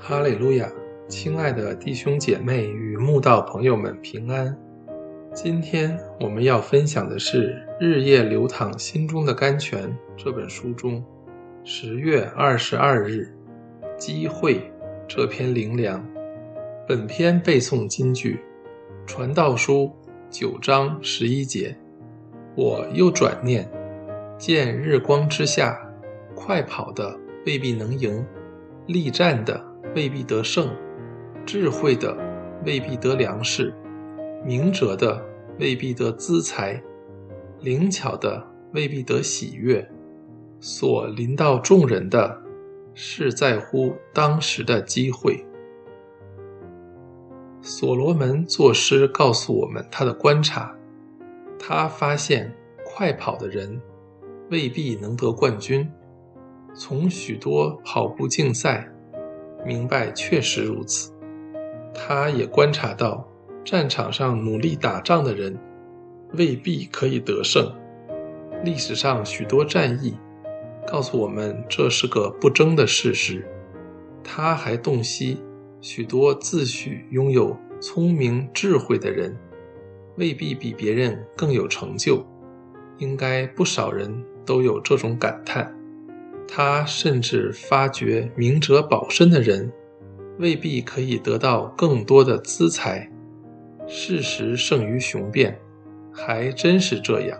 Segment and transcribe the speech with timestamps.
[0.00, 0.70] 哈利路亚，
[1.08, 4.56] 亲爱的弟兄姐妹与慕道朋友们平安。
[5.34, 11.04] 今天我们要分享的是《日夜流淌心中的甘泉》这本书中
[11.64, 13.28] 十月二十二日
[13.98, 14.70] “机会”
[15.08, 16.02] 这篇灵粮。
[16.86, 18.40] 本篇背诵金句：
[19.04, 19.90] 传道书
[20.30, 21.76] 九章十一节。
[22.54, 23.68] 我又转念，
[24.38, 25.76] 见日光之下，
[26.36, 28.24] 快跑的未必能赢，
[28.86, 29.62] 力战的
[29.94, 30.68] 未必得胜，
[31.44, 32.16] 智慧的
[32.64, 33.72] 未必得粮食，
[34.44, 35.24] 明哲的
[35.58, 36.82] 未必得资财，
[37.60, 39.88] 灵巧的未必得喜悦。
[40.60, 42.42] 所临到众人的，
[42.92, 45.44] 是在乎当时的机会。
[47.60, 50.74] 所罗门作诗告诉我们他的观察。
[51.58, 52.54] 他发现
[52.84, 53.80] 快跑的人
[54.50, 55.88] 未必能得冠军。
[56.72, 58.88] 从许多跑步竞赛
[59.64, 61.12] 明白确实如此。
[61.94, 63.28] 他也观察到
[63.64, 65.58] 战场上努力打仗的人
[66.34, 67.72] 未必可以得胜。
[68.64, 70.16] 历史上许多战役
[70.86, 73.46] 告诉我们这是个不争的事实。
[74.22, 75.42] 他还洞悉
[75.80, 79.36] 许多自诩拥有聪明智慧的人。
[80.16, 82.26] 未必比别人更有成就，
[82.98, 84.12] 应该不少人
[84.44, 85.72] 都有这种感叹。
[86.48, 89.70] 他甚至发觉明哲保身的人
[90.38, 93.08] 未必可以得到更多的资财。
[93.86, 95.60] 事实胜于雄辩，
[96.10, 97.38] 还真是这样。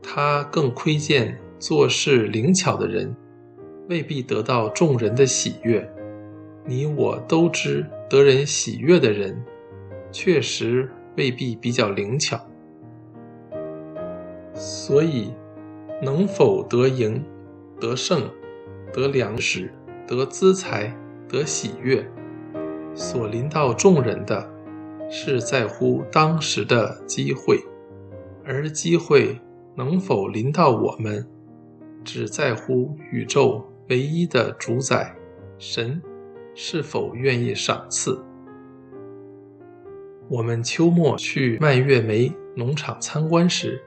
[0.00, 3.14] 他更窥见做事灵巧的人
[3.88, 5.86] 未必得到众人的喜悦。
[6.64, 9.44] 你我都知，得人喜悦的人
[10.12, 10.88] 确实。
[11.16, 12.40] 未必比较灵巧，
[14.54, 15.32] 所以
[16.00, 17.20] 能否得赢、
[17.80, 18.30] 得胜、
[18.92, 19.72] 得粮食、
[20.06, 20.94] 得资财、
[21.28, 22.04] 得喜悦，
[22.94, 24.50] 所临到众人的，
[25.10, 27.56] 是在乎当时的机会；
[28.44, 29.38] 而机会
[29.74, 31.26] 能否临到我们，
[32.04, 35.14] 只在乎宇宙唯一的主宰
[35.58, 36.02] 神
[36.54, 38.22] 是否愿意赏赐。
[40.28, 43.80] 我们秋末去蔓越莓农场参观时，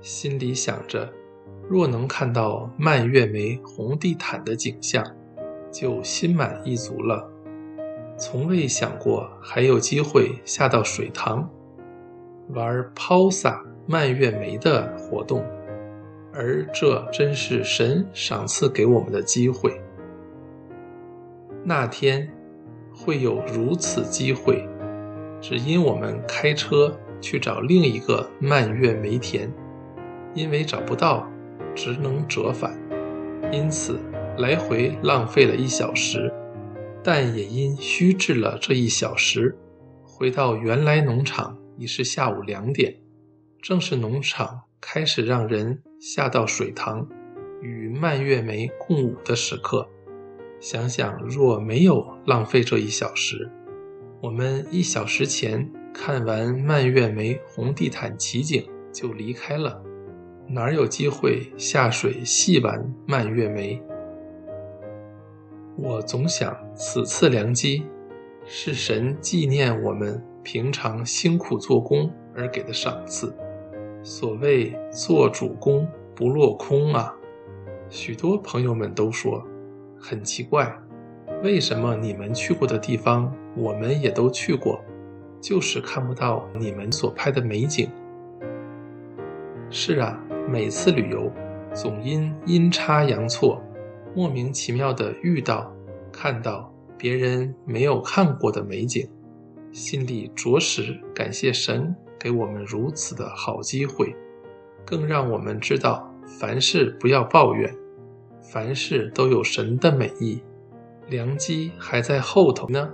[0.00, 1.12] 心里想着，
[1.70, 5.06] 若能看到蔓越莓红地毯的景象，
[5.70, 7.30] 就心满意足了。
[8.18, 11.48] 从未想过还有机会下到水塘，
[12.48, 15.44] 玩抛洒蔓越莓的活动，
[16.34, 19.80] 而这真是神赏赐给我们的机会。
[21.62, 22.28] 那天
[22.92, 24.66] 会有如此机会。
[25.40, 29.48] 只因我们开车去找另一个蔓越莓田，
[30.34, 31.30] 因为找不到，
[31.74, 32.78] 只能折返，
[33.52, 33.98] 因此
[34.38, 36.32] 来回浪费了一小时。
[37.02, 39.56] 但也因虚掷了这一小时，
[40.04, 42.96] 回到原来农场已是下午两点，
[43.62, 47.08] 正是农场开始让人下到水塘
[47.62, 49.88] 与蔓越莓共舞的时刻。
[50.60, 53.50] 想想若没有浪费这一小时。
[54.20, 59.82] 我们一小时前看完蔓越莓红地毯奇景就离开了，
[60.52, 63.80] 哪有机会下水细玩蔓越莓？
[65.76, 67.86] 我总想，此次良机
[68.44, 73.32] 是神纪念我们平常辛苦做工而给的赏赐。
[74.02, 77.14] 所谓做主公不落空啊！
[77.88, 79.46] 许多朋友们都说
[80.00, 80.76] 很奇怪。
[81.44, 84.84] 为什么你们去过的地方，我们也都去过，
[85.40, 87.88] 就是看不到你们所拍的美景？
[89.70, 91.30] 是啊，每次旅游，
[91.72, 93.62] 总因阴差阳错，
[94.16, 95.72] 莫名其妙的遇到、
[96.10, 99.08] 看到别人没有看过的美景，
[99.70, 104.12] 心里着实感谢神给我们如此的好机会，
[104.84, 107.72] 更让我们知道凡事不要抱怨，
[108.42, 110.42] 凡事都有神的美意。
[111.08, 112.90] 良机还在后头呢。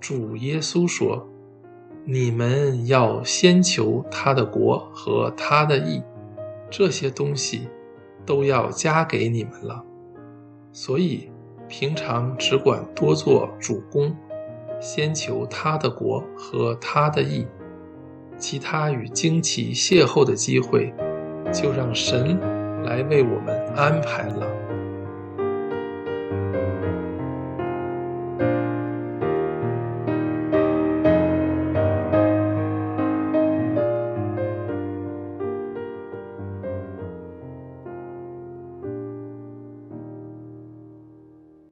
[0.00, 1.28] 主耶稣说
[2.04, 6.02] ：“你们要先求他的国和他的义，
[6.70, 7.68] 这些东西
[8.24, 9.84] 都要加给你们了。
[10.72, 11.30] 所以
[11.68, 14.16] 平常只管多做主公，
[14.80, 17.46] 先求他的国和他的义，
[18.38, 20.94] 其他与惊奇邂逅的机会，
[21.52, 22.38] 就让神
[22.84, 24.46] 来为我们安排了。”